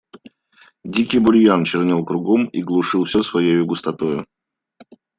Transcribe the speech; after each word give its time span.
Дикий 0.95 1.19
бурьян 1.19 1.61
чернел 1.69 2.03
кругом 2.03 2.45
и 2.47 2.63
глушил 2.63 3.03
всё 3.05 3.21
своею 3.21 3.67
густотою. 3.67 4.25